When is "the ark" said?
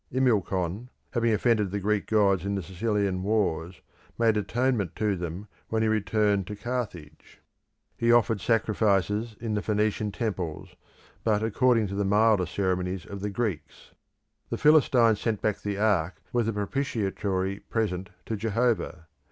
15.61-16.15